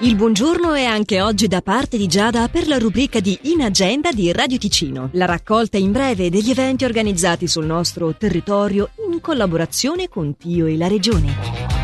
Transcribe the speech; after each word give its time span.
Il 0.00 0.14
buongiorno 0.14 0.74
è 0.74 0.84
anche 0.84 1.22
oggi 1.22 1.48
da 1.48 1.62
parte 1.62 1.96
di 1.96 2.06
Giada 2.06 2.48
per 2.48 2.68
la 2.68 2.76
rubrica 2.76 3.18
di 3.18 3.38
In 3.44 3.62
Agenda 3.62 4.12
di 4.12 4.30
Radio 4.30 4.58
Ticino, 4.58 5.08
la 5.12 5.24
raccolta 5.24 5.78
in 5.78 5.90
breve 5.90 6.28
degli 6.28 6.50
eventi 6.50 6.84
organizzati 6.84 7.46
sul 7.46 7.64
nostro 7.64 8.14
territorio 8.14 8.90
in 9.10 9.22
collaborazione 9.22 10.10
con 10.10 10.36
Tio 10.36 10.66
e 10.66 10.76
la 10.76 10.86
Regione. 10.86 11.75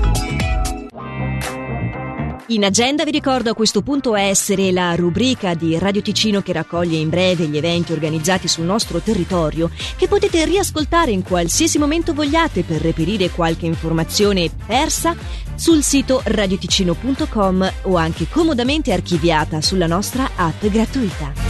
In 2.50 2.64
agenda 2.64 3.04
vi 3.04 3.12
ricordo 3.12 3.50
a 3.50 3.54
questo 3.54 3.80
punto 3.80 4.16
essere 4.16 4.72
la 4.72 4.96
rubrica 4.96 5.54
di 5.54 5.78
Radio 5.78 6.02
Ticino 6.02 6.42
che 6.42 6.52
raccoglie 6.52 6.98
in 6.98 7.08
breve 7.08 7.46
gli 7.46 7.56
eventi 7.56 7.92
organizzati 7.92 8.48
sul 8.48 8.64
nostro 8.64 8.98
territorio 8.98 9.70
che 9.96 10.08
potete 10.08 10.44
riascoltare 10.44 11.12
in 11.12 11.22
qualsiasi 11.22 11.78
momento 11.78 12.12
vogliate 12.12 12.64
per 12.64 12.80
reperire 12.80 13.30
qualche 13.30 13.66
informazione 13.66 14.50
persa 14.66 15.14
sul 15.54 15.84
sito 15.84 16.22
radioticino.com 16.24 17.72
o 17.82 17.94
anche 17.94 18.26
comodamente 18.28 18.92
archiviata 18.92 19.60
sulla 19.60 19.86
nostra 19.86 20.30
app 20.34 20.64
gratuita. 20.66 21.49